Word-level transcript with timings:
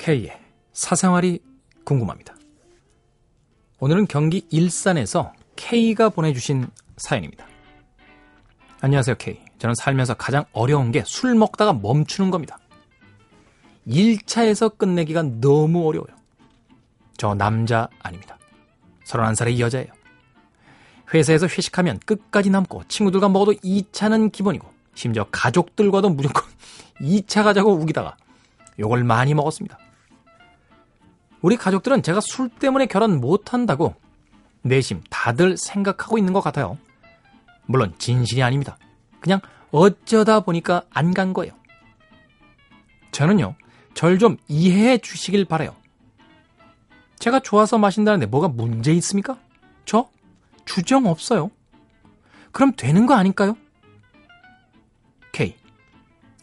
K의 0.00 0.32
사생활이 0.72 1.40
궁금합니다. 1.84 2.34
오늘은 3.80 4.06
경기 4.06 4.46
일산에서 4.50 5.34
K가 5.56 6.08
보내주신 6.08 6.66
사연입니다. 6.96 7.46
안녕하세요, 8.80 9.16
K. 9.16 9.38
저는 9.58 9.74
살면서 9.74 10.14
가장 10.14 10.46
어려운 10.52 10.90
게 10.90 11.02
술 11.04 11.34
먹다가 11.34 11.74
멈추는 11.74 12.30
겁니다. 12.30 12.58
1차에서 13.86 14.78
끝내기가 14.78 15.22
너무 15.22 15.86
어려워요. 15.86 16.16
저 17.18 17.34
남자 17.34 17.88
아닙니다. 18.02 18.38
31살의 19.04 19.58
여자예요. 19.58 19.88
회사에서 21.12 21.46
회식하면 21.46 21.98
끝까지 22.06 22.48
남고 22.48 22.84
친구들과 22.88 23.28
먹어도 23.28 23.52
2차는 23.52 24.32
기본이고 24.32 24.66
심지어 24.94 25.26
가족들과도 25.30 26.08
무조건 26.08 26.44
2차 27.02 27.44
가자고 27.44 27.74
우기다가 27.74 28.16
욕을 28.78 29.04
많이 29.04 29.34
먹었습니다. 29.34 29.78
우리 31.42 31.56
가족들은 31.56 32.02
제가 32.02 32.20
술 32.20 32.48
때문에 32.48 32.86
결혼 32.86 33.20
못한다고 33.20 33.94
내심 34.62 35.02
다들 35.08 35.56
생각하고 35.56 36.18
있는 36.18 36.32
것 36.32 36.40
같아요. 36.42 36.76
물론 37.66 37.94
진실이 37.98 38.42
아닙니다. 38.42 38.76
그냥 39.20 39.40
어쩌다 39.70 40.40
보니까 40.40 40.82
안 40.90 41.14
간 41.14 41.32
거예요. 41.32 41.52
저는요, 43.12 43.54
절 43.94 44.18
좀 44.18 44.36
이해해 44.48 44.98
주시길 44.98 45.44
바래요. 45.46 45.74
제가 47.18 47.40
좋아서 47.40 47.78
마신다는데 47.78 48.26
뭐가 48.26 48.48
문제 48.48 48.92
있습니까? 48.94 49.38
저 49.84 50.08
주정 50.64 51.06
없어요. 51.06 51.50
그럼 52.52 52.72
되는 52.76 53.06
거 53.06 53.14
아닐까요? 53.14 53.56
K. 55.32 55.56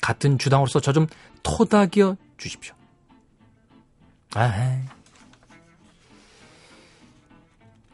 같은 0.01 0.37
주당으로서 0.37 0.79
저 0.79 0.91
좀 0.91 1.07
토닥여 1.43 2.15
주십시오. 2.37 2.75
아, 4.35 4.81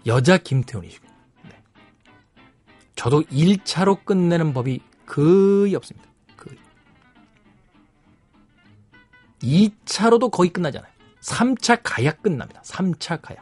여자 0.05 0.37
김태훈이시고. 0.37 1.07
네. 1.43 1.63
저도 2.95 3.21
1차로 3.23 4.03
끝내는 4.05 4.53
법이 4.53 4.81
거의 5.05 5.75
없습니다. 5.75 6.09
거의. 6.35 6.57
2차로도 9.41 10.31
거의 10.31 10.49
끝나잖아요. 10.51 10.91
3차 11.21 11.79
가야 11.83 12.11
끝납니다. 12.11 12.61
3차 12.63 13.21
가야. 13.21 13.37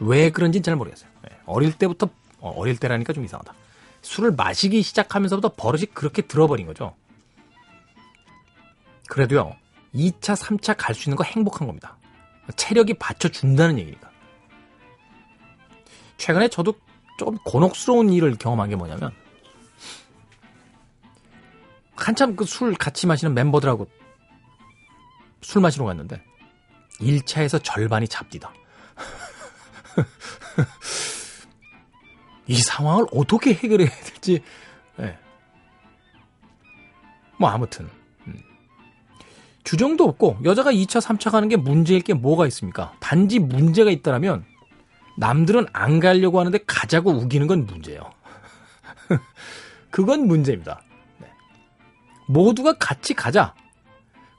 왜 0.00 0.30
그런지는 0.30 0.62
잘 0.62 0.76
모르겠어요. 0.76 1.08
네. 1.22 1.38
어릴 1.46 1.72
때부터, 1.72 2.08
어, 2.40 2.50
어릴 2.50 2.76
때라니까 2.76 3.12
좀 3.12 3.24
이상하다. 3.24 3.54
술을 4.02 4.32
마시기 4.32 4.82
시작하면서부터 4.82 5.54
버릇이 5.56 5.86
그렇게 5.86 6.20
들어버린 6.22 6.66
거죠. 6.66 6.94
그래도요, 9.08 9.56
2차, 9.94 10.36
3차 10.36 10.74
갈 10.76 10.94
수 10.94 11.08
있는 11.08 11.16
거 11.16 11.24
행복한 11.24 11.66
겁니다. 11.66 11.96
체력이 12.56 12.94
받쳐준다는 12.94 13.78
얘기니까. 13.78 14.10
최근에 16.16 16.48
저도 16.48 16.74
조금 17.18 17.36
곤혹스러운 17.44 18.10
일을 18.10 18.36
경험한 18.36 18.70
게 18.70 18.76
뭐냐면, 18.76 19.12
한참 21.96 22.36
그 22.36 22.44
술 22.44 22.74
같이 22.74 23.06
마시는 23.06 23.34
멤버들하고 23.34 23.86
술 25.42 25.62
마시러 25.62 25.84
갔는데, 25.84 26.22
1차에서 27.00 27.62
절반이 27.62 28.08
잡디다. 28.08 28.52
이 32.46 32.56
상황을 32.56 33.06
어떻게 33.12 33.54
해결해야 33.54 33.88
될지, 33.88 34.42
네. 34.96 35.18
뭐, 37.38 37.48
아무튼. 37.48 37.88
주정도 39.64 40.04
없고 40.04 40.38
여자가 40.44 40.72
2차, 40.72 41.00
3차 41.00 41.30
가는 41.30 41.48
게 41.48 41.56
문제일 41.56 42.02
게 42.02 42.12
뭐가 42.12 42.46
있습니까? 42.46 42.92
단지 43.00 43.38
문제가 43.38 43.90
있다라면 43.90 44.44
남들은 45.16 45.66
안 45.72 46.00
가려고 46.00 46.38
하는데 46.38 46.58
가자고 46.66 47.10
우기는 47.10 47.46
건 47.46 47.66
문제예요. 47.66 48.12
그건 49.90 50.26
문제입니다. 50.26 50.82
네. 51.18 51.28
모두가 52.28 52.74
같이 52.74 53.14
가자. 53.14 53.54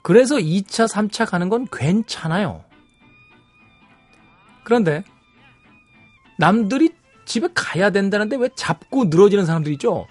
그래서 0.02 0.36
2차, 0.36 0.88
3차 0.88 1.28
가는 1.28 1.48
건 1.48 1.66
괜찮아요. 1.72 2.64
그런데 4.62 5.02
남들이 6.38 6.94
집에 7.24 7.48
가야 7.52 7.90
된다는데 7.90 8.36
왜 8.36 8.48
잡고 8.54 9.06
늘어지는 9.06 9.46
사람들 9.46 9.72
있죠? 9.72 10.06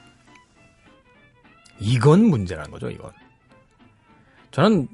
이건 1.80 2.26
문제라는 2.26 2.72
거죠, 2.72 2.90
이건. 2.90 3.12
저는 4.52 4.88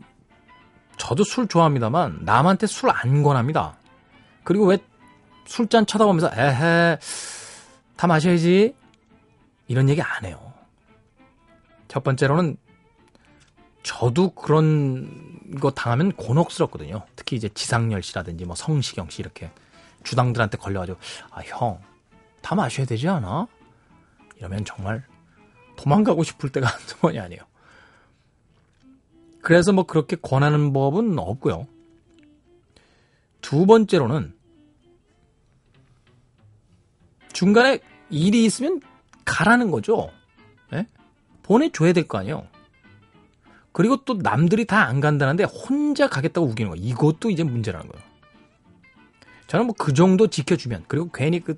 저도 1.01 1.23
술 1.23 1.47
좋아합니다만 1.47 2.19
남한테 2.21 2.67
술 2.67 2.91
안 2.91 3.23
권합니다. 3.23 3.75
그리고 4.43 4.67
왜 4.67 4.77
술잔 5.45 5.85
쳐다보면서 5.87 6.29
에헤 6.33 6.99
다 7.97 8.07
마셔야지 8.07 8.75
이런 9.67 9.89
얘기 9.89 9.99
안 10.01 10.25
해요. 10.25 10.53
첫 11.87 12.03
번째로는 12.03 12.55
저도 13.83 14.29
그런 14.31 15.49
거 15.59 15.71
당하면 15.71 16.11
곤혹스럽거든요. 16.11 17.03
특히 17.15 17.35
이제 17.35 17.49
지상열 17.49 18.03
씨라든지 18.03 18.45
뭐 18.45 18.55
성시경 18.55 19.09
씨 19.09 19.21
이렇게 19.21 19.51
주당들한테 20.03 20.57
걸려가지고 20.57 20.99
아 21.31 21.41
형 21.49 21.79
다 22.41 22.55
마셔야 22.55 22.87
되지 22.87 23.07
않아? 23.07 23.47
이러면 24.37 24.65
정말 24.65 25.03
도망가고 25.77 26.23
싶을 26.23 26.49
때가 26.51 26.65
한두 26.73 26.97
번이 26.97 27.19
아니에요. 27.19 27.41
그래서 29.41 29.71
뭐 29.73 29.85
그렇게 29.85 30.15
권하는 30.15 30.71
법은 30.73 31.17
없고요. 31.17 31.67
두 33.41 33.65
번째로는 33.65 34.33
중간에 37.33 37.79
일이 38.09 38.45
있으면 38.45 38.81
가라는 39.25 39.71
거죠. 39.71 40.09
네? 40.71 40.85
보내줘야 41.43 41.93
될 41.93 42.07
거 42.07 42.17
아니에요. 42.19 42.47
그리고 43.71 44.03
또 44.03 44.15
남들이 44.15 44.65
다 44.65 44.85
안 44.85 44.99
간다는데 44.99 45.45
혼자 45.45 46.07
가겠다고 46.09 46.45
우기는 46.47 46.69
거. 46.71 46.75
이것도 46.75 47.29
이제 47.29 47.43
문제라는 47.43 47.87
거예요. 47.87 48.05
저는 49.47 49.65
뭐 49.67 49.75
그 49.77 49.93
정도 49.93 50.27
지켜주면 50.27 50.85
그리고 50.87 51.09
괜히 51.11 51.39
그 51.39 51.57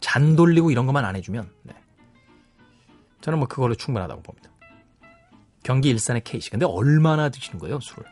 잔 0.00 0.36
돌리고 0.36 0.70
이런 0.70 0.84
것만 0.84 1.02
안 1.06 1.16
해주면 1.16 1.50
네. 1.62 1.74
저는 3.22 3.38
뭐 3.38 3.48
그걸로 3.48 3.74
충분하다고 3.74 4.20
봅니다. 4.20 4.50
경기 5.64 5.88
일산의 5.88 6.22
케이시. 6.22 6.50
근데 6.50 6.64
얼마나 6.66 7.30
드시는 7.30 7.58
거예요, 7.58 7.80
술을? 7.80 8.04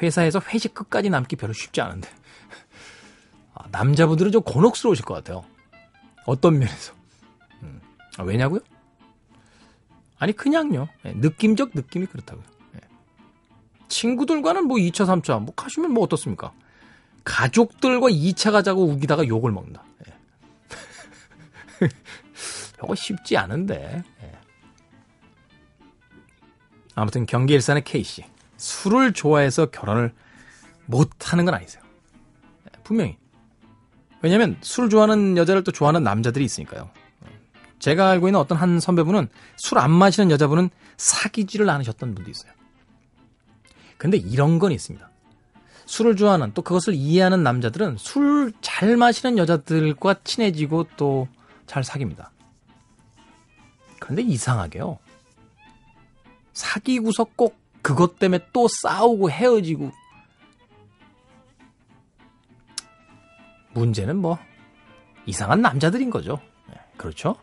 회사에서 0.00 0.40
회식 0.40 0.74
끝까지 0.74 1.10
남기 1.10 1.34
별로 1.34 1.52
쉽지 1.52 1.80
않은데. 1.80 2.08
아, 3.54 3.64
남자분들은 3.72 4.30
좀 4.30 4.42
곤혹스러우실 4.42 5.04
것 5.04 5.14
같아요. 5.14 5.44
어떤 6.26 6.58
면에서. 6.58 6.92
음. 7.62 7.80
아, 8.18 8.22
왜냐고요? 8.22 8.60
아니, 10.18 10.32
그냥요. 10.32 10.88
네, 11.02 11.14
느낌적 11.16 11.70
느낌이 11.74 12.06
그렇다고요. 12.06 12.44
네. 12.72 12.80
친구들과는 13.88 14.64
뭐 14.66 14.76
2차, 14.76 15.06
3차, 15.06 15.42
뭐 15.42 15.54
가시면 15.54 15.92
뭐 15.92 16.04
어떻습니까? 16.04 16.52
가족들과 17.24 18.08
2차 18.08 18.52
가자고 18.52 18.84
우기다가 18.84 19.26
욕을 19.26 19.52
먹는다. 19.52 19.84
네. 20.04 21.88
이거 22.76 22.94
쉽지 22.94 23.36
않은데. 23.38 24.04
아무튼 27.00 27.26
경기 27.26 27.54
일산의 27.54 27.84
K씨. 27.84 28.24
술을 28.56 29.12
좋아해서 29.12 29.66
결혼을 29.66 30.12
못 30.86 31.32
하는 31.32 31.44
건 31.44 31.54
아니세요. 31.54 31.82
분명히. 32.82 33.16
왜냐면 34.20 34.56
술 34.62 34.90
좋아하는 34.90 35.36
여자를 35.36 35.62
또 35.62 35.70
좋아하는 35.70 36.02
남자들이 36.02 36.44
있으니까요. 36.44 36.90
제가 37.78 38.10
알고 38.10 38.26
있는 38.28 38.40
어떤 38.40 38.58
한 38.58 38.80
선배분은 38.80 39.28
술 39.56 39.78
안 39.78 39.92
마시는 39.92 40.32
여자분은 40.32 40.70
사귀지를 40.96 41.70
않으셨던 41.70 42.14
분도 42.14 42.30
있어요. 42.30 42.52
근데 43.96 44.16
이런 44.16 44.58
건 44.58 44.72
있습니다. 44.72 45.08
술을 45.86 46.16
좋아하는 46.16 46.52
또 46.54 46.62
그것을 46.62 46.94
이해하는 46.94 47.42
남자들은 47.42 47.96
술 47.98 48.52
잘 48.60 48.96
마시는 48.96 49.38
여자들과 49.38 50.16
친해지고 50.24 50.86
또 50.96 51.28
잘 51.68 51.84
사깁니다. 51.84 52.32
그런데 54.00 54.22
이상하게요. 54.22 54.98
사귀고서 56.58 57.24
꼭 57.36 57.56
그것 57.82 58.18
때문에 58.18 58.44
또 58.52 58.66
싸우고 58.82 59.30
헤어지고 59.30 59.92
문제는 63.74 64.16
뭐 64.16 64.38
이상한 65.24 65.62
남자들인 65.62 66.10
거죠. 66.10 66.40
네, 66.68 66.74
그렇죠? 66.96 67.36